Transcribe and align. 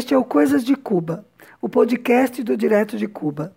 Este 0.00 0.14
é 0.14 0.16
o 0.16 0.24
Coisas 0.24 0.64
de 0.64 0.74
Cuba, 0.76 1.26
o 1.60 1.68
podcast 1.68 2.42
do 2.42 2.56
Direto 2.56 2.96
de 2.96 3.06
Cuba. 3.06 3.54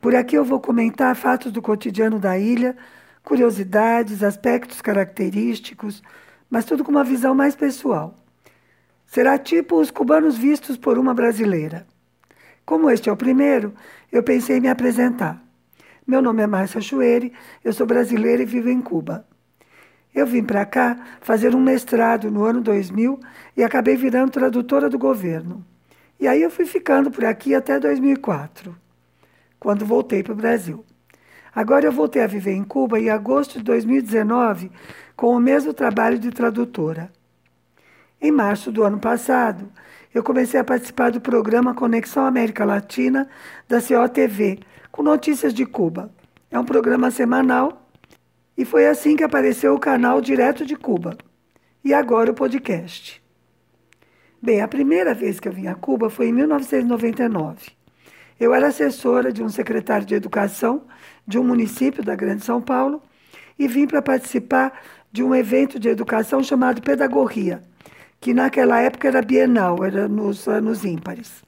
Por 0.00 0.14
aqui 0.14 0.34
eu 0.34 0.46
vou 0.46 0.58
comentar 0.58 1.14
fatos 1.14 1.52
do 1.52 1.60
cotidiano 1.60 2.18
da 2.18 2.38
ilha, 2.38 2.74
curiosidades, 3.22 4.22
aspectos 4.22 4.80
característicos, 4.80 6.02
mas 6.48 6.64
tudo 6.64 6.82
com 6.82 6.90
uma 6.90 7.04
visão 7.04 7.34
mais 7.34 7.54
pessoal. 7.54 8.14
Será 9.04 9.36
tipo 9.36 9.78
os 9.78 9.90
cubanos 9.90 10.38
vistos 10.38 10.78
por 10.78 10.98
uma 10.98 11.12
brasileira. 11.12 11.86
Como 12.64 12.88
este 12.88 13.10
é 13.10 13.12
o 13.12 13.16
primeiro, 13.16 13.74
eu 14.10 14.22
pensei 14.22 14.56
em 14.56 14.60
me 14.60 14.68
apresentar. 14.68 15.38
Meu 16.06 16.22
nome 16.22 16.42
é 16.42 16.46
Márcia 16.46 16.80
Chueire, 16.80 17.30
eu 17.62 17.74
sou 17.74 17.86
brasileira 17.86 18.42
e 18.42 18.46
vivo 18.46 18.70
em 18.70 18.80
Cuba. 18.80 19.26
Eu 20.14 20.26
vim 20.26 20.44
para 20.44 20.64
cá 20.66 20.96
fazer 21.20 21.54
um 21.54 21.60
mestrado 21.60 22.30
no 22.30 22.44
ano 22.44 22.60
2000 22.60 23.18
e 23.56 23.64
acabei 23.64 23.96
virando 23.96 24.30
tradutora 24.30 24.90
do 24.90 24.98
governo. 24.98 25.64
E 26.20 26.28
aí 26.28 26.42
eu 26.42 26.50
fui 26.50 26.66
ficando 26.66 27.10
por 27.10 27.24
aqui 27.24 27.54
até 27.54 27.80
2004, 27.80 28.76
quando 29.58 29.86
voltei 29.86 30.22
para 30.22 30.32
o 30.32 30.36
Brasil. 30.36 30.84
Agora 31.54 31.86
eu 31.86 31.92
voltei 31.92 32.22
a 32.22 32.26
viver 32.26 32.52
em 32.52 32.62
Cuba 32.64 33.00
em 33.00 33.10
agosto 33.10 33.58
de 33.58 33.64
2019 33.64 34.70
com 35.16 35.34
o 35.34 35.40
mesmo 35.40 35.74
trabalho 35.74 36.18
de 36.18 36.30
tradutora. 36.30 37.10
Em 38.20 38.30
março 38.30 38.70
do 38.70 38.84
ano 38.84 38.98
passado, 38.98 39.68
eu 40.14 40.22
comecei 40.22 40.60
a 40.60 40.64
participar 40.64 41.10
do 41.10 41.20
programa 41.20 41.74
Conexão 41.74 42.24
América 42.24 42.64
Latina 42.64 43.28
da 43.68 43.80
COTV, 43.80 44.60
com 44.90 45.02
notícias 45.02 45.52
de 45.52 45.66
Cuba. 45.66 46.10
É 46.50 46.58
um 46.58 46.64
programa 46.64 47.10
semanal 47.10 47.81
e 48.62 48.64
foi 48.64 48.86
assim 48.86 49.16
que 49.16 49.24
apareceu 49.24 49.74
o 49.74 49.78
canal 49.78 50.20
Direto 50.20 50.64
de 50.64 50.76
Cuba. 50.76 51.18
E 51.84 51.92
agora 51.92 52.30
o 52.30 52.34
podcast. 52.34 53.20
Bem, 54.40 54.60
a 54.60 54.68
primeira 54.68 55.12
vez 55.12 55.40
que 55.40 55.48
eu 55.48 55.52
vim 55.52 55.66
a 55.66 55.74
Cuba 55.74 56.08
foi 56.08 56.28
em 56.28 56.32
1999. 56.32 57.72
Eu 58.38 58.54
era 58.54 58.68
assessora 58.68 59.32
de 59.32 59.42
um 59.42 59.48
secretário 59.48 60.06
de 60.06 60.14
educação 60.14 60.84
de 61.26 61.40
um 61.40 61.42
município 61.42 62.04
da 62.04 62.14
Grande 62.14 62.44
São 62.44 62.62
Paulo 62.62 63.02
e 63.58 63.66
vim 63.66 63.84
para 63.84 64.00
participar 64.00 64.80
de 65.10 65.24
um 65.24 65.34
evento 65.34 65.80
de 65.80 65.88
educação 65.88 66.40
chamado 66.40 66.82
Pedagogia, 66.82 67.64
que 68.20 68.32
naquela 68.32 68.80
época 68.80 69.08
era 69.08 69.22
bienal, 69.22 69.84
era 69.84 70.06
nos 70.06 70.46
anos 70.46 70.84
ímpares. 70.84 71.42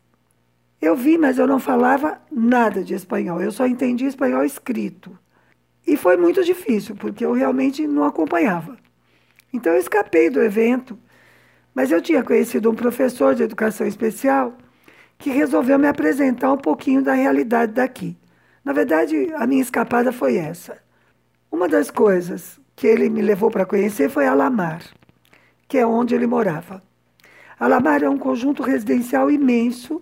Eu 0.83 0.97
vim, 0.97 1.17
mas 1.17 1.39
eu 1.39 1.47
não 1.47 1.61
falava 1.61 2.21
nada 2.29 2.83
de 2.83 2.93
espanhol, 2.93 3.41
eu 3.41 3.53
só 3.53 3.69
entendia 3.69 4.09
espanhol 4.09 4.43
escrito. 4.43 5.17
E 5.87 5.97
foi 5.97 6.17
muito 6.17 6.43
difícil, 6.43 6.97
porque 6.97 7.25
eu 7.25 7.33
realmente 7.33 7.87
não 7.87 8.05
acompanhava. 8.05 8.77
Então 9.53 9.73
eu 9.73 9.79
escapei 9.79 10.31
do 10.31 10.43
evento, 10.43 10.99
mas 11.75 11.91
eu 11.91 12.01
tinha 12.01 12.23
conhecido 12.23 12.71
um 12.71 12.75
professor 12.75 13.35
de 13.35 13.43
educação 13.43 13.87
especial 13.87 14.57
que 15.19 15.31
resolveu 15.31 15.79
me 15.79 15.87
apresentar 15.87 16.53
um 16.53 16.57
pouquinho 16.59 17.03
da 17.03 17.13
realidade 17.13 17.73
daqui. 17.73 18.17
Na 18.65 18.73
verdade, 18.73 19.31
a 19.35 19.47
minha 19.47 19.63
escapada 19.63 20.11
foi 20.11 20.37
essa. 20.37 20.79
Uma 21.51 21.69
das 21.69 21.91
coisas 21.91 22.59
que 22.75 22.87
ele 22.87 23.09
me 23.09 23.23
levou 23.23 23.51
para 23.51 23.67
conhecer 23.67 24.09
foi 24.09 24.27
Alamar, 24.27 24.83
que 25.69 25.79
é 25.79 25.87
onde 25.87 26.15
ele 26.15 26.27
morava. 26.27 26.83
Alamar 27.59 28.03
é 28.03 28.09
um 28.09 28.19
conjunto 28.19 28.63
residencial 28.63 29.31
imenso 29.31 30.01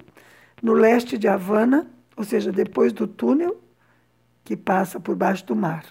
no 0.62 0.72
leste 0.72 1.18
de 1.18 1.28
Havana, 1.28 1.90
ou 2.16 2.24
seja, 2.24 2.50
depois 2.50 2.92
do 2.92 3.06
túnel 3.06 3.60
que 4.44 4.56
passa 4.56 4.98
por 4.98 5.14
baixo 5.14 5.46
do 5.46 5.56
mar. 5.56 5.84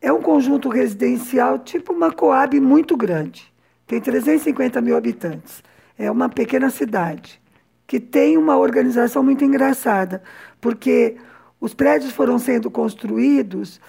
É 0.00 0.12
um 0.12 0.20
conjunto 0.20 0.68
residencial 0.68 1.58
tipo 1.58 1.92
uma 1.92 2.10
Coab 2.10 2.58
muito 2.60 2.96
grande. 2.96 3.52
Tem 3.86 4.00
350 4.00 4.80
mil 4.80 4.96
habitantes. 4.96 5.62
É 5.98 6.10
uma 6.10 6.28
pequena 6.28 6.70
cidade 6.70 7.40
que 7.86 8.00
tem 8.00 8.38
uma 8.38 8.56
organização 8.56 9.22
muito 9.22 9.44
engraçada, 9.44 10.22
porque 10.60 11.16
os 11.60 11.74
prédios 11.74 12.12
foram 12.12 12.38
sendo 12.38 12.70
construídos 12.70 13.80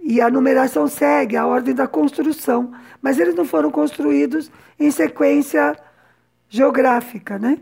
e 0.00 0.20
a 0.20 0.30
numeração 0.30 0.88
segue 0.88 1.36
a 1.36 1.46
ordem 1.46 1.74
da 1.74 1.86
construção, 1.86 2.72
mas 3.00 3.18
eles 3.18 3.34
não 3.34 3.44
foram 3.44 3.70
construídos 3.70 4.50
em 4.78 4.90
sequência 4.90 5.76
geográfica, 6.48 7.38
né? 7.38 7.58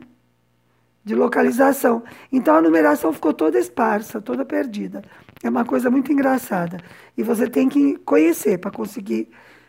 De 1.05 1.15
localização. 1.15 2.03
Então 2.31 2.56
a 2.56 2.62
numeração 2.62 3.12
ficou 3.12 3.33
toda 3.33 3.59
esparsa, 3.59 4.21
toda 4.21 4.44
perdida. 4.44 5.03
É 5.43 5.49
uma 5.49 5.65
coisa 5.65 5.91
muito 5.91 6.12
engraçada. 6.12 6.78
E 7.16 7.22
você 7.22 7.49
tem 7.49 7.69
que 7.69 7.97
conhecer 7.99 8.59
para 8.59 8.71
conseguir 8.71 9.28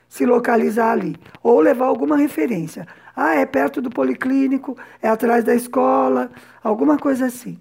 se 0.10 0.26
localizar 0.26 0.92
ali. 0.92 1.16
Ou 1.42 1.60
levar 1.62 1.86
alguma 1.86 2.18
referência. 2.18 2.86
Ah, 3.16 3.36
é 3.36 3.46
perto 3.46 3.82
do 3.82 3.90
policlínico, 3.90 4.78
é 5.02 5.08
atrás 5.08 5.44
da 5.44 5.56
escola, 5.56 6.30
alguma 6.64 6.98
coisa 6.98 7.26
assim. 7.26 7.60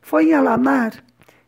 Foi 0.00 0.26
em 0.26 0.34
Alamar 0.34 0.92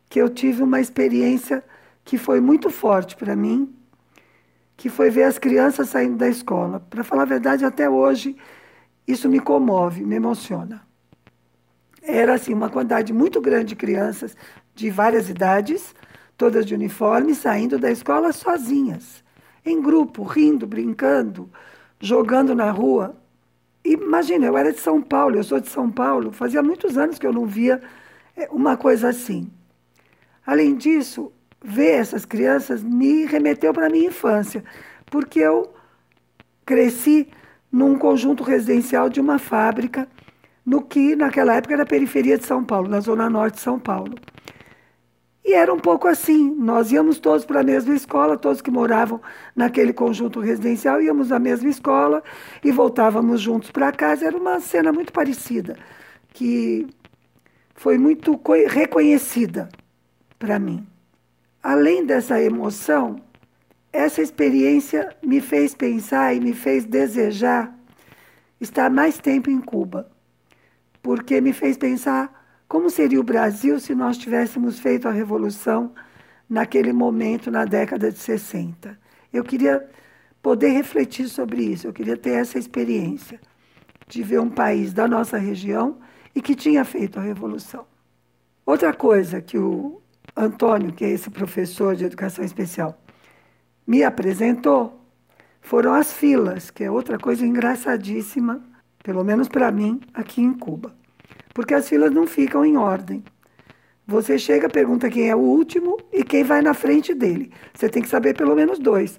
que 0.09 0.19
eu 0.19 0.29
tive 0.29 0.63
uma 0.63 0.79
experiência 0.79 1.63
que 2.03 2.17
foi 2.17 2.39
muito 2.39 2.69
forte 2.69 3.15
para 3.15 3.35
mim, 3.35 3.75
que 4.77 4.89
foi 4.89 5.09
ver 5.09 5.23
as 5.23 5.37
crianças 5.37 5.89
saindo 5.89 6.17
da 6.17 6.29
escola. 6.29 6.79
Para 6.89 7.03
falar 7.03 7.23
a 7.23 7.25
verdade, 7.25 7.65
até 7.65 7.89
hoje, 7.89 8.37
isso 9.07 9.27
me 9.27 9.39
comove, 9.39 10.05
me 10.05 10.15
emociona. 10.15 10.85
Era 12.07 12.35
assim 12.35 12.53
uma 12.53 12.69
quantidade 12.69 13.11
muito 13.11 13.41
grande 13.41 13.69
de 13.69 13.75
crianças 13.75 14.37
de 14.75 14.91
várias 14.91 15.27
idades, 15.27 15.95
todas 16.37 16.65
de 16.65 16.75
uniforme, 16.75 17.33
saindo 17.33 17.79
da 17.79 17.89
escola 17.89 18.31
sozinhas, 18.31 19.23
em 19.65 19.81
grupo, 19.81 20.21
rindo, 20.23 20.67
brincando, 20.67 21.49
jogando 21.99 22.53
na 22.53 22.69
rua. 22.69 23.15
Imagina, 23.83 24.45
eu 24.45 24.57
era 24.57 24.71
de 24.71 24.79
São 24.79 25.01
Paulo, 25.01 25.35
eu 25.35 25.43
sou 25.43 25.59
de 25.59 25.69
São 25.69 25.89
Paulo, 25.89 26.31
fazia 26.31 26.61
muitos 26.61 26.97
anos 26.97 27.17
que 27.17 27.25
eu 27.25 27.33
não 27.33 27.45
via 27.45 27.81
é, 28.37 28.47
uma 28.51 28.77
coisa 28.77 29.09
assim. 29.09 29.49
Além 30.45 30.75
disso, 30.75 31.31
ver 31.63 31.93
essas 31.93 32.23
crianças 32.23 32.83
me 32.83 33.25
remeteu 33.25 33.73
para 33.73 33.87
a 33.87 33.89
minha 33.89 34.07
infância, 34.07 34.63
porque 35.07 35.39
eu 35.39 35.73
cresci 36.63 37.27
num 37.71 37.97
conjunto 37.97 38.43
residencial 38.43 39.09
de 39.09 39.19
uma 39.19 39.39
fábrica, 39.39 40.07
no 40.65 40.81
que 40.81 41.15
naquela 41.15 41.55
época 41.55 41.73
era 41.73 41.85
periferia 41.85 42.37
de 42.37 42.45
São 42.45 42.63
Paulo, 42.63 42.87
na 42.87 42.99
zona 42.99 43.29
norte 43.29 43.55
de 43.55 43.61
São 43.61 43.79
Paulo. 43.79 44.15
E 45.45 45.53
era 45.53 45.71
um 45.71 45.79
pouco 45.79 46.07
assim. 46.07 46.49
Nós 46.55 46.91
íamos 46.91 47.19
todos 47.19 47.45
para 47.45 47.59
a 47.59 47.63
mesma 47.63 47.93
escola, 47.93 48.35
todos 48.35 48.61
que 48.61 48.71
moravam 48.71 49.21
naquele 49.55 49.93
conjunto 49.93 50.39
residencial 50.39 50.99
íamos 51.01 51.31
à 51.31 51.37
mesma 51.37 51.69
escola 51.69 52.23
e 52.63 52.71
voltávamos 52.71 53.41
juntos 53.41 53.69
para 53.69 53.91
casa. 53.91 54.25
Era 54.25 54.35
uma 54.35 54.59
cena 54.59 54.91
muito 54.91 55.13
parecida, 55.13 55.77
que 56.33 56.87
foi 57.75 57.99
muito 57.99 58.41
reconhecida 58.67 59.69
para 60.39 60.57
mim. 60.57 60.85
Além 61.61 62.03
dessa 62.03 62.41
emoção, 62.41 63.21
essa 63.93 64.21
experiência 64.21 65.15
me 65.21 65.39
fez 65.39 65.75
pensar 65.75 66.33
e 66.33 66.39
me 66.39 66.53
fez 66.53 66.85
desejar 66.85 67.73
estar 68.59 68.89
mais 68.89 69.19
tempo 69.19 69.49
em 69.49 69.61
Cuba, 69.61 70.09
porque 71.05 71.39
me 71.39 71.53
fez 71.53 71.77
pensar 71.77 72.33
como 72.67 72.89
seria 72.89 73.19
o 73.19 73.23
Brasil 73.23 73.79
se 73.79 73.93
nós 73.93 74.17
tivéssemos 74.17 74.79
feito 74.79 75.07
a 75.07 75.11
revolução 75.11 75.93
naquele 76.49 76.91
momento, 76.91 77.51
na 77.51 77.63
década 77.63 78.11
de 78.11 78.17
60? 78.17 78.97
Eu 79.31 79.43
queria 79.43 79.87
poder 80.41 80.69
refletir 80.69 81.29
sobre 81.29 81.61
isso, 81.61 81.85
eu 81.85 81.93
queria 81.93 82.17
ter 82.17 82.31
essa 82.31 82.57
experiência 82.57 83.39
de 84.07 84.23
ver 84.23 84.39
um 84.39 84.49
país 84.49 84.93
da 84.93 85.07
nossa 85.07 85.37
região 85.37 85.99
e 86.33 86.41
que 86.41 86.55
tinha 86.55 86.83
feito 86.83 87.19
a 87.19 87.21
revolução. 87.21 87.85
Outra 88.65 88.91
coisa 88.91 89.39
que 89.39 89.59
o 89.59 90.01
Antônio, 90.35 90.91
que 90.91 91.05
é 91.05 91.09
esse 91.11 91.29
professor 91.29 91.95
de 91.95 92.05
educação 92.05 92.43
especial, 92.43 92.99
me 93.85 94.03
apresentou 94.03 94.99
foram 95.61 95.93
as 95.93 96.11
filas, 96.11 96.71
que 96.71 96.83
é 96.83 96.89
outra 96.89 97.19
coisa 97.19 97.45
engraçadíssima, 97.45 98.59
pelo 99.05 99.23
menos 99.23 99.47
para 99.47 99.71
mim, 99.71 100.01
aqui 100.13 100.41
em 100.41 100.51
Cuba 100.51 100.93
porque 101.55 101.73
as 101.73 101.87
filas 101.87 102.11
não 102.11 102.27
ficam 102.27 102.65
em 102.65 102.75
ordem. 102.75 103.23
Você 104.05 104.37
chega, 104.37 104.67
pergunta 104.67 105.09
quem 105.09 105.29
é 105.29 105.35
o 105.35 105.39
último 105.39 105.97
e 106.11 106.21
quem 106.21 106.43
vai 106.43 106.61
na 106.61 106.73
frente 106.73 107.13
dele. 107.13 107.49
Você 107.73 107.87
tem 107.87 108.03
que 108.03 108.09
saber 108.09 108.35
pelo 108.35 108.53
menos 108.53 108.77
dois. 108.77 109.17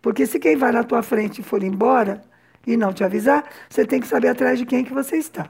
Porque 0.00 0.26
se 0.26 0.38
quem 0.38 0.56
vai 0.56 0.72
na 0.72 0.82
tua 0.82 1.02
frente 1.02 1.42
for 1.42 1.62
embora 1.62 2.22
e 2.66 2.74
não 2.74 2.90
te 2.90 3.04
avisar, 3.04 3.44
você 3.68 3.84
tem 3.84 4.00
que 4.00 4.06
saber 4.06 4.28
atrás 4.28 4.58
de 4.58 4.64
quem 4.64 4.82
que 4.82 4.94
você 4.94 5.18
está. 5.18 5.46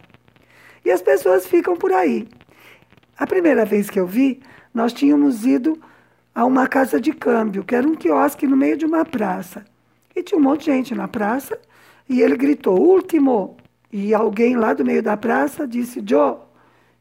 E 0.84 0.90
as 0.90 1.00
pessoas 1.00 1.46
ficam 1.46 1.76
por 1.76 1.92
aí. 1.92 2.28
A 3.16 3.28
primeira 3.28 3.64
vez 3.64 3.88
que 3.88 4.00
eu 4.00 4.06
vi, 4.06 4.42
nós 4.74 4.92
tínhamos 4.92 5.46
ido 5.46 5.80
a 6.34 6.44
uma 6.44 6.66
casa 6.66 7.00
de 7.00 7.12
câmbio, 7.12 7.62
que 7.62 7.76
era 7.76 7.86
um 7.86 7.94
quiosque 7.94 8.44
no 8.44 8.56
meio 8.56 8.76
de 8.76 8.84
uma 8.84 9.04
praça. 9.04 9.64
E 10.16 10.22
tinha 10.22 10.36
um 10.36 10.42
monte 10.42 10.64
de 10.64 10.72
gente 10.72 10.94
na 10.96 11.06
praça, 11.06 11.56
e 12.08 12.20
ele 12.20 12.36
gritou: 12.36 12.76
último! 12.76 13.56
E 13.96 14.12
alguém 14.12 14.56
lá 14.56 14.74
do 14.74 14.84
meio 14.84 15.00
da 15.00 15.16
praça 15.16 15.68
disse, 15.68 16.02
Joe. 16.04 16.38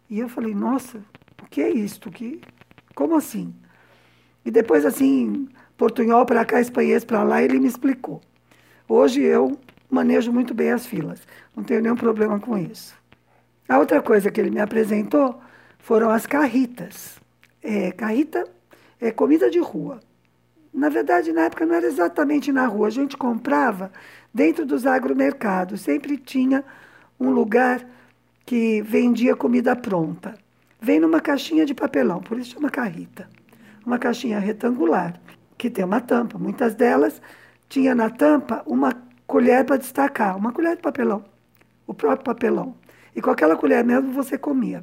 E 0.07 0.19
eu 0.19 0.29
falei, 0.29 0.53
nossa, 0.53 0.99
o 1.41 1.45
que 1.49 1.59
é 1.59 1.67
isto? 1.67 2.11
Que, 2.11 2.39
como 2.93 3.15
assim? 3.15 3.51
E 4.45 4.51
depois, 4.51 4.85
assim, 4.85 5.49
portunhol 5.75 6.23
para 6.23 6.45
cá, 6.45 6.61
espanhês 6.61 7.03
para 7.03 7.23
lá, 7.23 7.41
ele 7.41 7.59
me 7.59 7.67
explicou. 7.67 8.21
Hoje 8.87 9.23
eu 9.23 9.57
manejo 9.89 10.31
muito 10.31 10.53
bem 10.53 10.69
as 10.69 10.85
filas, 10.85 11.19
não 11.55 11.63
tenho 11.63 11.81
nenhum 11.81 11.95
problema 11.95 12.39
com 12.39 12.55
isso. 12.55 12.93
A 13.67 13.79
outra 13.79 13.99
coisa 13.99 14.29
que 14.29 14.39
ele 14.39 14.51
me 14.51 14.61
apresentou 14.61 15.41
foram 15.79 16.11
as 16.11 16.27
carritas. 16.27 17.19
É, 17.63 17.91
carrita 17.91 18.47
é 19.01 19.09
comida 19.09 19.49
de 19.49 19.57
rua. 19.57 19.99
Na 20.71 20.89
verdade, 20.89 21.33
na 21.33 21.45
época 21.45 21.65
não 21.65 21.73
era 21.73 21.87
exatamente 21.87 22.51
na 22.51 22.67
rua, 22.67 22.85
a 22.85 22.91
gente 22.91 23.17
comprava 23.17 23.91
dentro 24.33 24.65
dos 24.65 24.85
agromercados, 24.85 25.81
sempre 25.81 26.17
tinha 26.17 26.63
um 27.19 27.29
lugar 27.29 27.85
que 28.45 28.81
vendia 28.81 29.35
comida 29.35 29.75
pronta. 29.75 30.35
Vem 30.81 30.99
numa 30.99 31.21
caixinha 31.21 31.65
de 31.65 31.73
papelão, 31.73 32.21
por 32.21 32.37
isso 32.37 32.51
chama 32.51 32.69
carrita. 32.69 33.29
Uma 33.85 33.99
caixinha 33.99 34.39
retangular, 34.39 35.19
que 35.57 35.69
tem 35.69 35.85
uma 35.85 36.01
tampa. 36.01 36.37
Muitas 36.37 36.73
delas 36.75 37.21
tinha 37.69 37.93
na 37.95 38.09
tampa 38.09 38.63
uma 38.65 38.93
colher 39.27 39.65
para 39.65 39.77
destacar, 39.77 40.35
uma 40.35 40.51
colher 40.51 40.75
de 40.75 40.81
papelão, 40.81 41.23
o 41.87 41.93
próprio 41.93 42.25
papelão. 42.25 42.75
E 43.15 43.21
com 43.21 43.29
aquela 43.29 43.55
colher 43.55 43.83
mesmo 43.83 44.11
você 44.11 44.37
comia. 44.37 44.81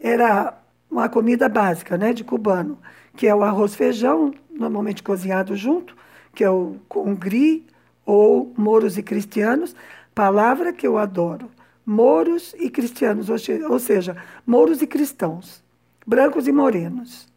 Era 0.00 0.58
uma 0.90 1.08
comida 1.08 1.48
básica, 1.48 1.96
né, 1.96 2.12
de 2.12 2.24
cubano, 2.24 2.78
que 3.16 3.26
é 3.26 3.34
o 3.34 3.42
arroz 3.42 3.74
feijão, 3.74 4.34
normalmente 4.50 5.02
cozinhado 5.02 5.56
junto, 5.56 5.96
que 6.34 6.44
é 6.44 6.50
o 6.50 6.76
congri 6.88 7.66
ou 8.06 8.54
moros 8.56 8.96
e 8.96 9.02
cristianos, 9.02 9.74
palavra 10.14 10.72
que 10.72 10.86
eu 10.86 10.96
adoro. 10.96 11.50
Moros 11.84 12.54
e 12.58 12.70
cristianos, 12.70 13.28
ou 13.28 13.78
seja, 13.78 14.16
moros 14.46 14.80
e 14.80 14.86
cristãos, 14.86 15.62
brancos 16.06 16.48
e 16.48 16.52
morenos. 16.52 17.28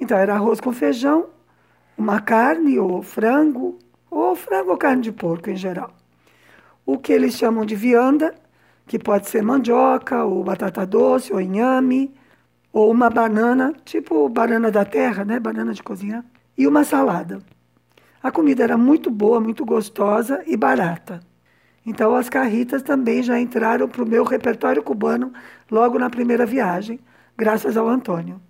Então 0.00 0.16
era 0.16 0.34
arroz 0.34 0.60
com 0.60 0.72
feijão, 0.72 1.26
uma 1.96 2.20
carne 2.20 2.78
ou 2.78 3.02
frango, 3.02 3.78
ou 4.10 4.34
frango 4.36 4.70
ou 4.70 4.76
carne 4.76 5.02
de 5.02 5.12
porco 5.12 5.50
em 5.50 5.56
geral. 5.56 5.90
O 6.84 6.98
que 6.98 7.12
eles 7.12 7.34
chamam 7.34 7.64
de 7.64 7.74
vianda, 7.74 8.34
que 8.86 8.98
pode 8.98 9.28
ser 9.28 9.42
mandioca, 9.42 10.24
ou 10.24 10.42
batata 10.42 10.86
doce, 10.86 11.32
ou 11.32 11.40
inhame, 11.40 12.12
ou 12.72 12.90
uma 12.90 13.10
banana, 13.10 13.74
tipo 13.84 14.28
banana 14.28 14.70
da 14.70 14.84
terra, 14.84 15.24
né? 15.24 15.38
Banana 15.38 15.72
de 15.72 15.82
cozinhar, 15.82 16.24
e 16.56 16.66
uma 16.66 16.84
salada. 16.84 17.40
A 18.22 18.30
comida 18.30 18.62
era 18.62 18.78
muito 18.78 19.10
boa, 19.10 19.40
muito 19.40 19.64
gostosa 19.64 20.42
e 20.46 20.56
barata. 20.56 21.20
Então 21.84 22.14
as 22.14 22.28
carritas 22.28 22.82
também 22.82 23.22
já 23.22 23.40
entraram 23.40 23.88
para 23.88 24.02
o 24.02 24.08
meu 24.08 24.22
repertório 24.22 24.82
cubano 24.82 25.32
logo 25.70 25.98
na 25.98 26.08
primeira 26.08 26.46
viagem, 26.46 27.00
graças 27.36 27.76
ao 27.76 27.88
Antônio. 27.88 28.40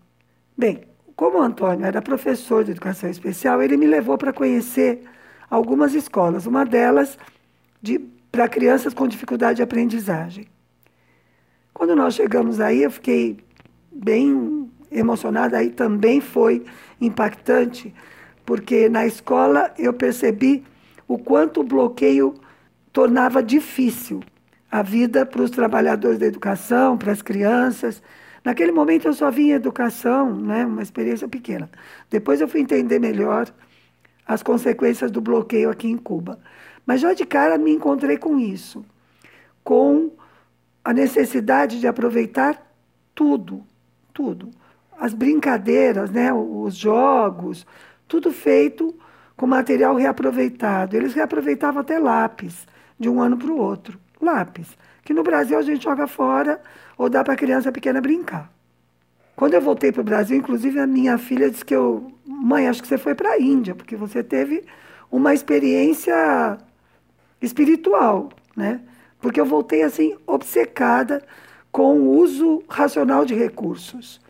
Bem, 0.57 0.83
como 1.17 1.39
o 1.39 1.43
Antônio 1.43 1.87
era 1.87 2.03
professor 2.03 2.63
de 2.65 2.73
educação 2.73 3.09
especial, 3.09 3.63
ele 3.63 3.77
me 3.77 3.87
levou 3.87 4.19
para 4.19 4.33
conhecer 4.33 5.03
algumas 5.49 5.95
escolas, 5.95 6.47
uma 6.47 6.65
delas 6.65 7.19
para 8.31 8.49
crianças 8.49 8.93
com 8.93 9.09
dificuldade 9.09 9.57
de 9.57 9.63
aprendizagem. 9.63 10.47
Quando 11.73 11.97
nós 11.97 12.15
chegamos 12.15 12.61
aí, 12.61 12.83
eu 12.83 12.91
fiquei 12.91 13.39
bem 13.91 14.71
emocionada, 14.91 15.57
aí 15.57 15.71
também 15.71 16.21
foi 16.21 16.65
impactante, 17.01 17.95
porque 18.45 18.89
na 18.89 19.07
escola 19.07 19.73
eu 19.79 19.93
percebi 19.93 20.65
o 21.07 21.19
quanto 21.19 21.61
o 21.61 21.65
bloqueio 21.65 22.35
tornava 22.93 23.43
difícil 23.43 24.21
a 24.71 24.83
vida 24.83 25.27
para 25.27 25.43
os 25.43 25.51
trabalhadores 25.51 26.19
da 26.19 26.27
educação, 26.27 26.97
para 26.97 27.13
as 27.13 27.21
crianças. 27.21 28.03
Naquele 28.45 28.73
momento 28.73 29.07
eu 29.07 29.13
só 29.13 29.31
via 29.31 29.57
educação, 29.57 30.35
né, 30.35 30.65
uma 30.65 30.83
experiência 30.83 31.29
pequena. 31.29 31.71
Depois 32.11 32.41
eu 32.41 32.49
fui 32.49 32.61
entender 32.61 32.99
melhor 32.99 33.53
as 34.27 34.43
consequências 34.43 35.11
do 35.11 35.21
bloqueio 35.21 35.71
aqui 35.71 35.89
em 35.89 35.99
Cuba. 35.99 36.39
Mas 36.87 37.01
já 37.01 37.13
de 37.13 37.27
cara 37.27 37.59
me 37.59 37.71
encontrei 37.73 38.17
com 38.17 38.39
isso, 38.39 38.85
com 39.63 40.11
a 40.85 40.93
necessidade 40.93 41.79
de 41.79 41.87
aproveitar 41.87 42.61
tudo, 43.15 43.63
tudo. 44.13 44.51
As 44.99 45.15
brincadeiras, 45.15 46.11
né, 46.11 46.33
os 46.33 46.75
jogos, 46.75 47.67
tudo 48.13 48.31
feito 48.31 48.95
com 49.35 49.47
material 49.47 49.97
reaproveitado. 49.97 50.95
Eles 50.95 51.15
reaproveitavam 51.15 51.81
até 51.81 51.99
lápis 51.99 52.67
de 53.01 53.09
um 53.09 53.23
ano 53.23 53.39
para 53.39 53.51
o 53.51 53.57
outro. 53.57 53.99
Lápis, 54.21 54.77
que 55.03 55.15
no 55.15 55.23
Brasil 55.23 55.59
a 55.59 55.63
gente 55.63 55.85
joga 55.85 56.07
fora 56.07 56.61
ou 56.99 57.09
dá 57.09 57.25
para 57.25 57.33
a 57.33 57.37
criança 57.37 57.73
pequena 57.73 58.03
brincar. 58.03 58.53
Quando 59.35 59.55
eu 59.55 59.63
voltei 59.63 59.91
para 59.91 60.03
o 60.03 60.05
Brasil, 60.05 60.37
inclusive 60.37 60.79
a 60.79 60.87
minha 60.87 61.17
filha 61.17 61.51
disse 61.51 61.65
que 61.65 61.75
eu, 61.75 62.13
mãe, 62.27 62.69
acho 62.69 62.83
que 62.83 62.89
você 62.89 62.99
foi 62.99 63.15
para 63.15 63.31
a 63.31 63.41
Índia, 63.41 63.75
porque 63.75 63.97
você 63.97 64.23
teve 64.23 64.63
uma 65.11 65.33
experiência 65.33 66.59
espiritual, 67.41 68.29
né? 68.55 68.83
Porque 69.23 69.41
eu 69.41 69.47
voltei 69.47 69.83
assim 69.85 70.19
obcecada 70.27 71.23
com 71.71 71.99
o 71.99 72.19
uso 72.19 72.63
racional 72.69 73.25
de 73.25 73.35
recursos. 73.35 74.21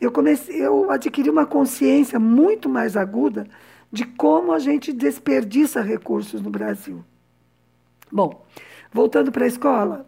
Eu 0.00 0.12
comecei, 0.12 0.64
eu 0.64 0.90
adquiri 0.90 1.30
uma 1.30 1.46
consciência 1.46 2.18
muito 2.18 2.68
mais 2.68 2.96
aguda 2.96 3.46
de 3.90 4.04
como 4.04 4.52
a 4.52 4.58
gente 4.58 4.92
desperdiça 4.92 5.80
recursos 5.80 6.40
no 6.40 6.50
Brasil. 6.50 7.04
Bom, 8.12 8.44
voltando 8.92 9.32
para 9.32 9.44
a 9.44 9.48
escola, 9.48 10.06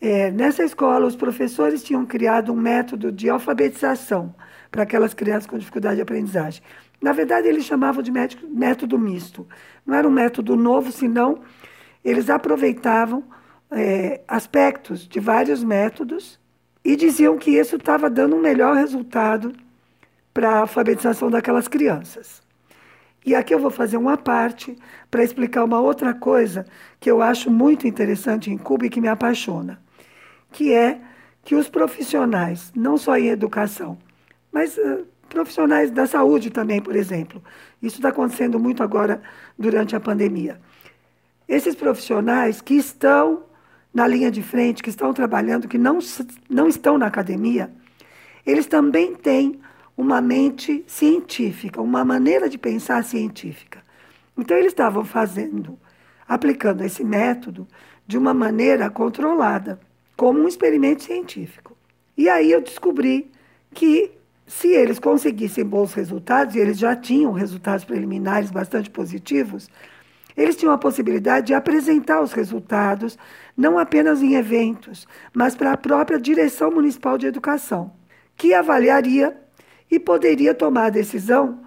é, 0.00 0.30
nessa 0.30 0.64
escola 0.64 1.06
os 1.06 1.16
professores 1.16 1.82
tinham 1.82 2.06
criado 2.06 2.52
um 2.52 2.56
método 2.56 3.12
de 3.12 3.28
alfabetização 3.28 4.34
para 4.70 4.84
aquelas 4.84 5.12
crianças 5.12 5.46
com 5.46 5.58
dificuldade 5.58 5.96
de 5.96 6.02
aprendizagem. 6.02 6.62
Na 7.02 7.12
verdade, 7.12 7.48
eles 7.48 7.64
chamavam 7.64 8.02
de 8.02 8.12
método 8.12 8.98
misto. 8.98 9.46
Não 9.84 9.94
era 9.94 10.06
um 10.06 10.10
método 10.10 10.56
novo, 10.56 10.92
senão 10.92 11.40
eles 12.04 12.30
aproveitavam 12.30 13.24
é, 13.70 14.22
aspectos 14.26 15.06
de 15.06 15.20
vários 15.20 15.62
métodos 15.62 16.39
e 16.84 16.96
diziam 16.96 17.36
que 17.36 17.50
isso 17.50 17.76
estava 17.76 18.08
dando 18.08 18.36
um 18.36 18.40
melhor 18.40 18.74
resultado 18.76 19.52
para 20.32 20.50
a 20.50 20.58
alfabetização 20.60 21.30
daquelas 21.30 21.68
crianças. 21.68 22.42
E 23.24 23.34
aqui 23.34 23.52
eu 23.52 23.58
vou 23.58 23.70
fazer 23.70 23.96
uma 23.96 24.16
parte 24.16 24.76
para 25.10 25.22
explicar 25.22 25.64
uma 25.64 25.80
outra 25.80 26.14
coisa 26.14 26.64
que 26.98 27.10
eu 27.10 27.20
acho 27.20 27.50
muito 27.50 27.86
interessante 27.86 28.50
em 28.50 28.56
Cuba 28.56 28.86
e 28.86 28.90
que 28.90 29.00
me 29.00 29.08
apaixona, 29.08 29.80
que 30.50 30.72
é 30.72 31.00
que 31.44 31.54
os 31.54 31.68
profissionais, 31.68 32.72
não 32.74 32.96
só 32.96 33.16
em 33.16 33.28
educação, 33.28 33.98
mas 34.50 34.76
uh, 34.78 35.06
profissionais 35.28 35.90
da 35.90 36.06
saúde 36.06 36.50
também, 36.50 36.80
por 36.80 36.96
exemplo, 36.96 37.42
isso 37.82 37.96
está 37.96 38.08
acontecendo 38.08 38.58
muito 38.58 38.82
agora 38.82 39.22
durante 39.58 39.94
a 39.94 40.00
pandemia. 40.00 40.60
Esses 41.46 41.74
profissionais 41.74 42.60
que 42.60 42.74
estão 42.74 43.44
na 43.92 44.06
linha 44.06 44.30
de 44.30 44.42
frente, 44.42 44.82
que 44.82 44.90
estão 44.90 45.12
trabalhando, 45.12 45.68
que 45.68 45.78
não, 45.78 45.98
não 46.48 46.68
estão 46.68 46.96
na 46.96 47.06
academia, 47.06 47.70
eles 48.46 48.66
também 48.66 49.14
têm 49.14 49.60
uma 49.96 50.20
mente 50.20 50.84
científica, 50.86 51.82
uma 51.82 52.04
maneira 52.04 52.48
de 52.48 52.56
pensar 52.56 53.04
científica. 53.04 53.82
Então, 54.36 54.56
eles 54.56 54.72
estavam 54.72 55.04
fazendo, 55.04 55.78
aplicando 56.26 56.82
esse 56.82 57.04
método 57.04 57.66
de 58.06 58.16
uma 58.16 58.32
maneira 58.32 58.88
controlada, 58.88 59.78
como 60.16 60.40
um 60.40 60.48
experimento 60.48 61.02
científico. 61.02 61.76
E 62.16 62.28
aí 62.28 62.50
eu 62.50 62.60
descobri 62.60 63.30
que 63.74 64.12
se 64.50 64.68
eles 64.68 64.98
conseguissem 64.98 65.64
bons 65.64 65.94
resultados, 65.94 66.56
e 66.56 66.58
eles 66.58 66.76
já 66.76 66.96
tinham 66.96 67.30
resultados 67.30 67.84
preliminares 67.84 68.50
bastante 68.50 68.90
positivos, 68.90 69.70
eles 70.40 70.56
tinham 70.56 70.72
a 70.72 70.78
possibilidade 70.78 71.48
de 71.48 71.54
apresentar 71.54 72.22
os 72.22 72.32
resultados, 72.32 73.18
não 73.54 73.78
apenas 73.78 74.22
em 74.22 74.36
eventos, 74.36 75.06
mas 75.34 75.54
para 75.54 75.72
a 75.72 75.76
própria 75.76 76.18
direção 76.18 76.70
municipal 76.70 77.18
de 77.18 77.26
educação, 77.26 77.92
que 78.38 78.54
avaliaria 78.54 79.36
e 79.90 80.00
poderia 80.00 80.54
tomar 80.54 80.86
a 80.86 80.90
decisão 80.90 81.60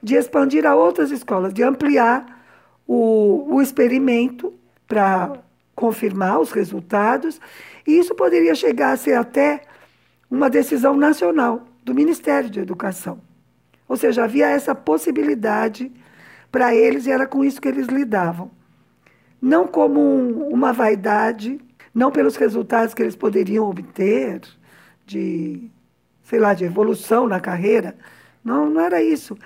de 0.00 0.14
expandir 0.14 0.64
a 0.64 0.76
outras 0.76 1.10
escolas, 1.10 1.52
de 1.52 1.64
ampliar 1.64 2.40
o, 2.86 3.56
o 3.56 3.60
experimento 3.60 4.54
para 4.86 5.32
confirmar 5.74 6.38
os 6.38 6.52
resultados, 6.52 7.40
e 7.84 7.98
isso 7.98 8.14
poderia 8.14 8.54
chegar 8.54 8.92
a 8.92 8.96
ser 8.96 9.14
até 9.14 9.62
uma 10.30 10.48
decisão 10.48 10.96
nacional 10.96 11.64
do 11.82 11.92
Ministério 11.92 12.48
de 12.48 12.60
Educação. 12.60 13.20
Ou 13.88 13.96
seja, 13.96 14.22
havia 14.22 14.48
essa 14.48 14.72
possibilidade 14.72 15.90
para 16.50 16.74
eles 16.74 17.06
e 17.06 17.10
era 17.10 17.26
com 17.26 17.44
isso 17.44 17.60
que 17.60 17.68
eles 17.68 17.86
lidavam. 17.86 18.50
Não 19.40 19.66
como 19.66 20.00
um, 20.00 20.48
uma 20.48 20.72
vaidade, 20.72 21.60
não 21.94 22.10
pelos 22.10 22.36
resultados 22.36 22.94
que 22.94 23.02
eles 23.02 23.16
poderiam 23.16 23.68
obter 23.68 24.42
de 25.06 25.70
sei 26.30 26.38
lá, 26.38 26.54
de 26.54 26.64
evolução 26.64 27.26
na 27.26 27.40
carreira. 27.40 27.96
Não, 28.44 28.70
não 28.70 28.80
era 28.80 29.02
isso. 29.02 29.36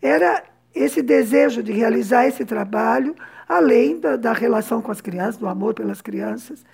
Era 0.00 0.42
esse 0.74 1.02
desejo 1.02 1.62
de 1.62 1.70
realizar 1.70 2.26
esse 2.26 2.46
trabalho, 2.46 3.14
além 3.46 4.00
da, 4.00 4.16
da 4.16 4.32
relação 4.32 4.80
com 4.80 4.90
as 4.90 5.02
crianças, 5.02 5.36
do 5.36 5.46
amor 5.46 5.74
pelas 5.74 6.00
crianças. 6.00 6.64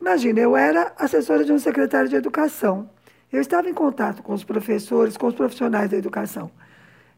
Imagina, 0.00 0.40
eu 0.40 0.56
era 0.56 0.92
assessora 0.98 1.44
de 1.44 1.52
um 1.52 1.58
secretário 1.58 2.08
de 2.08 2.16
educação. 2.16 2.90
Eu 3.32 3.40
estava 3.40 3.70
em 3.70 3.74
contato 3.74 4.24
com 4.24 4.34
os 4.34 4.42
professores, 4.42 5.16
com 5.16 5.28
os 5.28 5.34
profissionais 5.34 5.88
da 5.88 5.96
educação. 5.96 6.50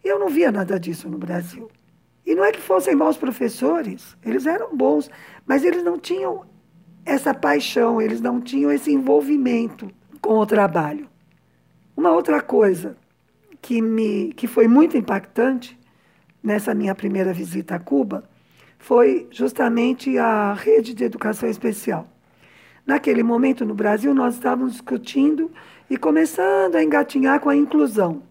E 0.04 0.08
eu 0.08 0.18
não 0.18 0.28
via 0.28 0.52
nada 0.52 0.78
disso 0.78 1.08
no 1.08 1.16
Brasil. 1.16 1.70
E 2.28 2.34
não 2.34 2.44
é 2.44 2.52
que 2.52 2.60
fossem 2.60 2.94
maus 2.94 3.16
professores, 3.16 4.14
eles 4.22 4.44
eram 4.44 4.76
bons, 4.76 5.10
mas 5.46 5.64
eles 5.64 5.82
não 5.82 5.98
tinham 5.98 6.44
essa 7.02 7.32
paixão, 7.32 8.02
eles 8.02 8.20
não 8.20 8.38
tinham 8.38 8.70
esse 8.70 8.92
envolvimento 8.92 9.90
com 10.20 10.34
o 10.34 10.44
trabalho. 10.44 11.08
Uma 11.96 12.10
outra 12.10 12.42
coisa 12.42 12.98
que, 13.62 13.80
me, 13.80 14.34
que 14.34 14.46
foi 14.46 14.68
muito 14.68 14.94
impactante 14.94 15.80
nessa 16.42 16.74
minha 16.74 16.94
primeira 16.94 17.32
visita 17.32 17.76
a 17.76 17.78
Cuba 17.78 18.28
foi 18.78 19.26
justamente 19.30 20.18
a 20.18 20.52
rede 20.52 20.92
de 20.92 21.04
educação 21.04 21.48
especial. 21.48 22.06
Naquele 22.86 23.22
momento 23.22 23.64
no 23.64 23.74
Brasil, 23.74 24.12
nós 24.12 24.34
estávamos 24.34 24.72
discutindo 24.72 25.50
e 25.88 25.96
começando 25.96 26.76
a 26.76 26.84
engatinhar 26.84 27.40
com 27.40 27.48
a 27.48 27.56
inclusão. 27.56 28.22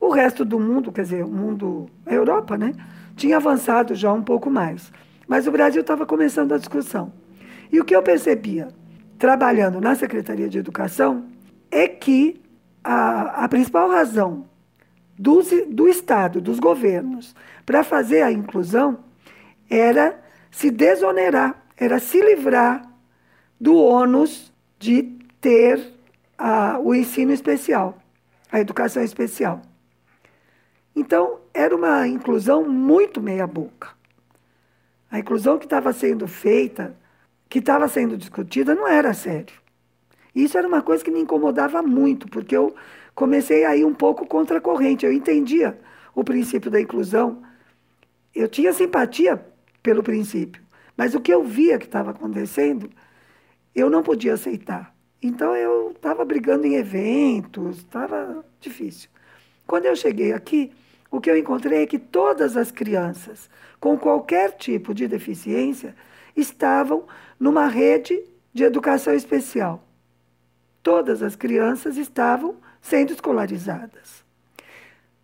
O 0.00 0.08
resto 0.08 0.42
do 0.42 0.58
mundo, 0.58 0.90
quer 0.90 1.02
dizer, 1.02 1.22
o 1.22 1.30
mundo, 1.30 1.90
a 2.06 2.14
Europa, 2.14 2.56
né, 2.56 2.72
tinha 3.20 3.36
avançado 3.36 3.94
já 3.94 4.10
um 4.10 4.22
pouco 4.22 4.50
mais. 4.50 4.90
Mas 5.28 5.46
o 5.46 5.52
Brasil 5.52 5.82
estava 5.82 6.06
começando 6.06 6.52
a 6.52 6.58
discussão. 6.58 7.12
E 7.70 7.78
o 7.78 7.84
que 7.84 7.94
eu 7.94 8.02
percebia, 8.02 8.68
trabalhando 9.18 9.78
na 9.78 9.94
Secretaria 9.94 10.48
de 10.48 10.58
Educação, 10.58 11.26
é 11.70 11.86
que 11.86 12.40
a, 12.82 13.44
a 13.44 13.48
principal 13.48 13.90
razão 13.90 14.46
do, 15.18 15.42
do 15.68 15.86
Estado, 15.86 16.40
dos 16.40 16.58
governos, 16.58 17.34
para 17.66 17.84
fazer 17.84 18.22
a 18.22 18.32
inclusão 18.32 19.00
era 19.68 20.18
se 20.50 20.70
desonerar, 20.70 21.62
era 21.76 21.98
se 21.98 22.20
livrar 22.22 22.82
do 23.60 23.76
ônus 23.76 24.50
de 24.78 25.02
ter 25.42 25.92
a, 26.38 26.78
o 26.80 26.94
ensino 26.94 27.32
especial, 27.32 27.98
a 28.50 28.58
educação 28.58 29.02
especial. 29.02 29.60
Então, 30.94 31.40
era 31.54 31.74
uma 31.74 32.06
inclusão 32.06 32.68
muito 32.68 33.20
meia-boca. 33.20 33.88
A 35.10 35.18
inclusão 35.18 35.58
que 35.58 35.66
estava 35.66 35.92
sendo 35.92 36.26
feita 36.26 36.96
que 37.48 37.58
estava 37.58 37.88
sendo 37.88 38.16
discutida 38.16 38.74
não 38.74 38.86
era 38.86 39.12
sério. 39.12 39.60
Isso 40.32 40.56
era 40.56 40.68
uma 40.68 40.82
coisa 40.82 41.02
que 41.02 41.10
me 41.10 41.20
incomodava 41.20 41.82
muito, 41.82 42.28
porque 42.28 42.56
eu 42.56 42.74
comecei 43.14 43.64
a 43.64 43.76
ir 43.76 43.84
um 43.84 43.92
pouco 43.92 44.24
contra 44.24 44.58
a 44.58 44.60
corrente. 44.60 45.04
Eu 45.04 45.12
entendia 45.12 45.78
o 46.14 46.22
princípio 46.22 46.70
da 46.70 46.80
inclusão, 46.80 47.42
eu 48.34 48.48
tinha 48.48 48.72
simpatia 48.72 49.44
pelo 49.82 50.02
princípio, 50.02 50.62
mas 50.96 51.14
o 51.14 51.20
que 51.20 51.32
eu 51.32 51.42
via 51.42 51.78
que 51.78 51.86
estava 51.86 52.12
acontecendo, 52.12 52.88
eu 53.74 53.90
não 53.90 54.02
podia 54.02 54.34
aceitar. 54.34 54.94
Então 55.20 55.54
eu 55.56 55.90
estava 55.90 56.24
brigando 56.24 56.66
em 56.66 56.76
eventos, 56.76 57.78
estava 57.78 58.44
difícil. 58.60 59.10
Quando 59.70 59.86
eu 59.86 59.94
cheguei 59.94 60.32
aqui, 60.32 60.72
o 61.12 61.20
que 61.20 61.30
eu 61.30 61.38
encontrei 61.38 61.84
é 61.84 61.86
que 61.86 61.96
todas 61.96 62.56
as 62.56 62.72
crianças 62.72 63.48
com 63.78 63.96
qualquer 63.96 64.50
tipo 64.56 64.92
de 64.92 65.06
deficiência 65.06 65.94
estavam 66.36 67.04
numa 67.38 67.68
rede 67.68 68.20
de 68.52 68.64
educação 68.64 69.14
especial. 69.14 69.80
Todas 70.82 71.22
as 71.22 71.36
crianças 71.36 71.96
estavam 71.96 72.56
sendo 72.82 73.12
escolarizadas. 73.12 74.24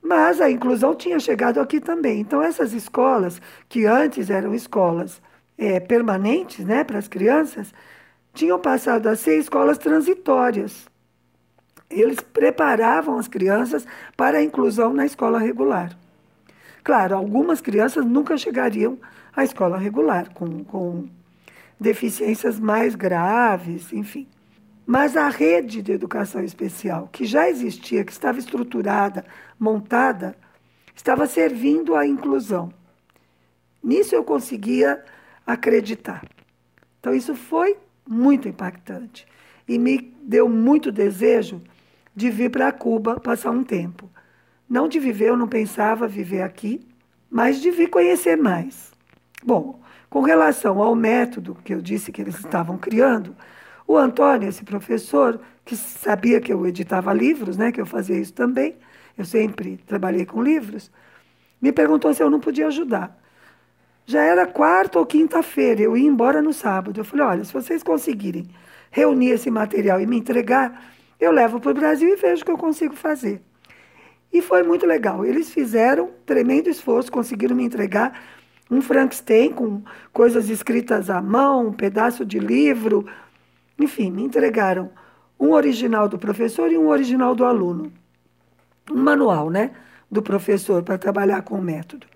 Mas 0.00 0.40
a 0.40 0.48
inclusão 0.48 0.94
tinha 0.94 1.18
chegado 1.18 1.58
aqui 1.58 1.80
também. 1.80 2.20
Então, 2.20 2.40
essas 2.40 2.72
escolas, 2.72 3.42
que 3.68 3.84
antes 3.84 4.30
eram 4.30 4.54
escolas 4.54 5.20
é, 5.58 5.80
permanentes 5.80 6.64
né, 6.64 6.84
para 6.84 7.00
as 7.00 7.08
crianças, 7.08 7.74
tinham 8.32 8.60
passado 8.60 9.08
a 9.08 9.16
ser 9.16 9.40
escolas 9.40 9.76
transitórias. 9.76 10.86
Eles 11.88 12.20
preparavam 12.20 13.18
as 13.18 13.28
crianças 13.28 13.86
para 14.16 14.38
a 14.38 14.42
inclusão 14.42 14.92
na 14.92 15.06
escola 15.06 15.38
regular. 15.38 15.96
Claro, 16.82 17.16
algumas 17.16 17.60
crianças 17.60 18.04
nunca 18.04 18.36
chegariam 18.36 18.98
à 19.34 19.44
escola 19.44 19.76
regular, 19.76 20.32
com, 20.32 20.64
com 20.64 21.08
deficiências 21.78 22.58
mais 22.58 22.94
graves, 22.94 23.92
enfim. 23.92 24.26
Mas 24.86 25.16
a 25.16 25.28
rede 25.28 25.82
de 25.82 25.92
educação 25.92 26.42
especial, 26.44 27.08
que 27.10 27.24
já 27.24 27.48
existia, 27.48 28.04
que 28.04 28.12
estava 28.12 28.38
estruturada, 28.38 29.24
montada, 29.58 30.36
estava 30.94 31.26
servindo 31.26 31.96
à 31.96 32.06
inclusão. 32.06 32.72
Nisso 33.82 34.14
eu 34.14 34.22
conseguia 34.22 35.04
acreditar. 35.44 36.24
Então, 37.00 37.14
isso 37.14 37.34
foi 37.34 37.76
muito 38.08 38.48
impactante 38.48 39.26
e 39.68 39.78
me 39.78 40.14
deu 40.22 40.48
muito 40.48 40.90
desejo 40.92 41.60
de 42.16 42.30
vir 42.30 42.50
para 42.50 42.72
Cuba 42.72 43.20
passar 43.20 43.50
um 43.50 43.62
tempo. 43.62 44.10
Não 44.68 44.88
de 44.88 44.98
viver, 44.98 45.28
eu 45.28 45.36
não 45.36 45.46
pensava 45.46 46.08
viver 46.08 46.40
aqui, 46.40 46.80
mas 47.30 47.60
de 47.60 47.70
vir 47.70 47.90
conhecer 47.90 48.36
mais. 48.36 48.90
Bom, 49.44 49.80
com 50.08 50.22
relação 50.22 50.80
ao 50.80 50.94
método 50.94 51.58
que 51.62 51.74
eu 51.74 51.82
disse 51.82 52.10
que 52.10 52.22
eles 52.22 52.38
estavam 52.38 52.78
criando, 52.78 53.36
o 53.86 53.96
Antônio, 53.96 54.48
esse 54.48 54.64
professor, 54.64 55.38
que 55.64 55.76
sabia 55.76 56.40
que 56.40 56.52
eu 56.52 56.66
editava 56.66 57.12
livros, 57.12 57.58
né, 57.58 57.70
que 57.70 57.80
eu 57.80 57.86
fazia 57.86 58.18
isso 58.18 58.32
também, 58.32 58.74
eu 59.16 59.24
sempre 59.24 59.76
trabalhei 59.86 60.24
com 60.24 60.42
livros, 60.42 60.90
me 61.60 61.70
perguntou 61.70 62.12
se 62.14 62.22
eu 62.22 62.30
não 62.30 62.40
podia 62.40 62.66
ajudar. 62.66 63.16
Já 64.06 64.22
era 64.22 64.46
quarta 64.46 64.98
ou 64.98 65.04
quinta-feira, 65.06 65.82
eu 65.82 65.96
ia 65.96 66.08
embora 66.08 66.40
no 66.40 66.52
sábado. 66.52 67.00
Eu 67.00 67.04
falei: 67.04 67.26
olha, 67.26 67.44
se 67.44 67.52
vocês 67.52 67.82
conseguirem 67.82 68.48
reunir 68.90 69.30
esse 69.30 69.50
material 69.50 70.00
e 70.00 70.06
me 70.06 70.16
entregar, 70.16 70.95
eu 71.18 71.30
levo 71.30 71.60
para 71.60 71.70
o 71.70 71.74
Brasil 71.74 72.08
e 72.08 72.16
vejo 72.16 72.42
o 72.42 72.44
que 72.44 72.50
eu 72.50 72.58
consigo 72.58 72.94
fazer. 72.94 73.40
E 74.32 74.42
foi 74.42 74.62
muito 74.62 74.84
legal. 74.86 75.24
Eles 75.24 75.50
fizeram 75.50 76.10
tremendo 76.24 76.68
esforço, 76.68 77.10
conseguiram 77.10 77.56
me 77.56 77.64
entregar 77.64 78.20
um 78.70 78.82
Frankenstein 78.82 79.52
com 79.52 79.82
coisas 80.12 80.50
escritas 80.50 81.08
à 81.08 81.22
mão, 81.22 81.68
um 81.68 81.72
pedaço 81.72 82.24
de 82.24 82.38
livro. 82.38 83.06
Enfim, 83.78 84.10
me 84.10 84.22
entregaram 84.22 84.90
um 85.38 85.52
original 85.52 86.08
do 86.08 86.18
professor 86.18 86.70
e 86.70 86.76
um 86.76 86.88
original 86.88 87.34
do 87.34 87.44
aluno. 87.44 87.92
Um 88.90 89.02
manual, 89.02 89.50
né? 89.50 89.70
Do 90.10 90.22
professor 90.22 90.82
para 90.82 90.98
trabalhar 90.98 91.42
com 91.42 91.58
o 91.58 91.62
método. 91.62 92.06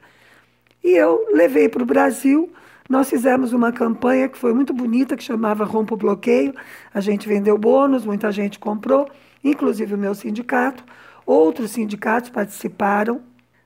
E 0.83 0.91
eu 0.91 1.27
levei 1.33 1.69
para 1.69 1.83
o 1.83 1.87
Brasil. 1.87 2.53
Nós 2.91 3.09
fizemos 3.09 3.53
uma 3.53 3.71
campanha 3.71 4.29
que 4.29 4.37
foi 4.37 4.53
muito 4.53 4.75
bonita, 4.75 5.17
que 5.17 5.23
chamava 5.23 5.65
Rompa 5.65 5.95
o 5.95 5.97
Bloqueio. 5.97 6.53
A 6.93 7.01
gente 7.01 7.29
vendeu 7.29 7.57
bônus, 7.57 8.05
muita 8.05 8.33
gente 8.33 8.59
comprou, 8.59 9.09
inclusive 9.45 9.95
o 9.95 9.97
meu 9.97 10.13
sindicato. 10.13 10.85
Outros 11.25 11.71
sindicatos 11.71 12.31
participaram 12.31 13.21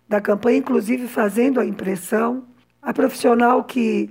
da 0.07 0.21
campanha, 0.21 0.59
inclusive 0.59 1.09
fazendo 1.09 1.59
a 1.59 1.65
impressão. 1.65 2.45
A 2.83 2.93
profissional 2.93 3.65
que 3.65 4.11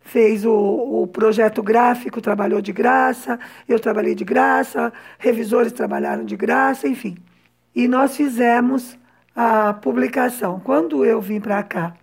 fez 0.00 0.46
o, 0.46 0.54
o, 1.02 1.06
projeto 1.08 1.62
gráfico 1.62 2.22
trabalhou 2.22 2.62
de 2.62 2.72
graça, 2.72 3.38
eu 3.68 3.78
trabalhei 3.78 4.14
de 4.14 4.24
graça, 4.24 4.90
revisores 5.18 5.72
trabalharam 5.72 6.24
de 6.24 6.36
graça, 6.36 6.88
enfim. 6.88 7.18
E 7.74 7.86
nós 7.86 8.16
fizemos 8.16 8.96
a 9.36 9.74
publicação. 9.74 10.58
Quando 10.58 11.04
eu 11.04 11.20
vim 11.20 11.38
para 11.38 11.62
cá, 11.62 11.94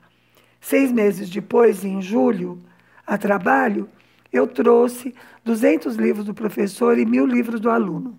seis 0.61 0.91
meses 0.91 1.29
depois, 1.29 1.83
em 1.83 2.01
julho, 2.01 2.59
a 3.05 3.17
trabalho, 3.17 3.89
eu 4.31 4.47
trouxe 4.47 5.13
200 5.43 5.95
livros 5.95 6.25
do 6.25 6.33
professor 6.33 6.97
e 6.97 7.05
mil 7.05 7.25
livros 7.25 7.59
do 7.59 7.69
aluno. 7.69 8.17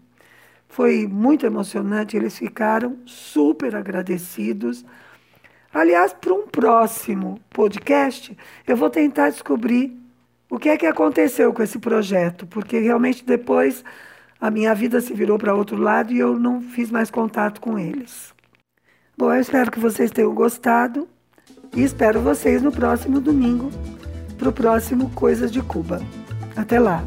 Foi 0.68 1.06
muito 1.06 1.46
emocionante, 1.46 2.16
eles 2.16 2.37
ficaram 2.37 2.99
super 3.06 3.76
agradecidos. 3.76 4.84
Aliás, 5.72 6.12
para 6.12 6.34
um 6.34 6.46
próximo 6.46 7.40
podcast, 7.50 8.37
eu 8.66 8.76
vou 8.76 8.90
tentar 8.90 9.30
descobrir 9.30 9.96
o 10.50 10.58
que 10.58 10.68
é 10.68 10.76
que 10.76 10.87
aconteceu 10.87 11.52
com 11.52 11.62
esse 11.62 11.78
projeto, 11.78 12.46
porque 12.46 12.78
realmente 12.78 13.25
depois 13.25 13.82
a 14.40 14.50
minha 14.50 14.75
vida 14.75 15.00
se 15.00 15.14
virou 15.14 15.38
para 15.38 15.54
outro 15.54 15.76
lado 15.76 16.12
e 16.12 16.18
eu 16.18 16.38
não 16.38 16.61
fiz 16.61 16.90
mais 16.90 17.11
contato 17.11 17.61
com 17.61 17.78
eles. 17.78 18.34
Bom, 19.16 19.32
eu 19.32 19.40
espero 19.40 19.70
que 19.70 19.78
vocês 19.78 20.11
tenham 20.11 20.34
gostado 20.34 21.08
e 21.74 21.82
espero 21.82 22.20
vocês 22.20 22.62
no 22.62 22.70
próximo 22.70 23.20
domingo 23.20 23.70
para 24.38 24.48
o 24.48 24.52
próximo 24.52 25.10
Coisas 25.10 25.50
de 25.50 25.62
Cuba. 25.62 26.02
Até 26.56 26.78
lá! 26.78 27.02